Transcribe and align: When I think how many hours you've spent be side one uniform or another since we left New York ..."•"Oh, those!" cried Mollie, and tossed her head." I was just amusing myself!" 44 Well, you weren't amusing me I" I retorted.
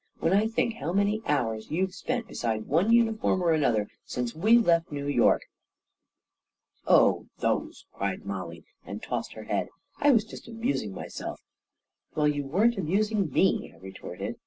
When 0.19 0.33
I 0.33 0.47
think 0.47 0.73
how 0.77 0.91
many 0.93 1.21
hours 1.27 1.69
you've 1.69 1.93
spent 1.93 2.27
be 2.27 2.33
side 2.33 2.65
one 2.65 2.91
uniform 2.91 3.39
or 3.43 3.51
another 3.51 3.87
since 4.03 4.33
we 4.33 4.57
left 4.57 4.91
New 4.91 5.05
York 5.07 5.41
..."•"Oh, 6.87 7.27
those!" 7.37 7.85
cried 7.93 8.25
Mollie, 8.25 8.63
and 8.83 9.03
tossed 9.03 9.33
her 9.33 9.43
head." 9.43 9.69
I 10.01 10.09
was 10.09 10.25
just 10.25 10.47
amusing 10.47 10.95
myself!" 10.95 11.39
44 12.15 12.15
Well, 12.23 12.35
you 12.35 12.45
weren't 12.45 12.77
amusing 12.79 13.29
me 13.31 13.71
I" 13.71 13.75
I 13.75 13.79
retorted. 13.79 14.37